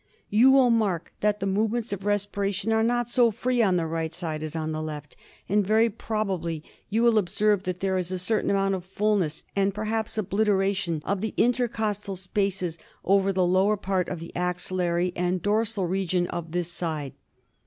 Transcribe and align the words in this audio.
You 0.31 0.49
will 0.51 0.71
mark 0.71 1.13
that 1.19 1.39
the 1.39 1.45
movements 1.45 1.93
of 1.93 2.05
respiration 2.07 2.71
are 2.71 2.81
not 2.81 3.07
so 3.07 3.29
free 3.29 3.61
on 3.61 3.75
the 3.75 3.85
right 3.85 4.11
side 4.11 4.41
as 4.41 4.55
on 4.55 4.71
the 4.71 4.81
left, 4.81 5.15
and 5.47 5.63
very 5.63 5.91
probably 5.91 6.63
you 6.89 7.05
observe 7.05 7.61
that 7.65 7.81
there 7.81 7.99
is 7.99 8.11
a 8.11 8.17
certain 8.17 8.49
amount 8.49 8.73
of 8.73 8.83
fulness 8.83 9.43
and 9.55 9.75
perhaps 9.75 10.17
obliteration 10.17 11.03
of 11.05 11.21
the 11.21 11.35
intercostal 11.37 12.15
spaces 12.15 12.79
over 13.05 13.31
the 13.31 13.45
lower 13.45 13.77
part 13.77 14.09
of 14.09 14.19
the 14.19 14.35
axillary 14.35 15.13
and 15.15 15.43
dorsal 15.43 15.85
region 15.85 16.25
of 16.29 16.51
this 16.51 16.71
side. 16.71 17.13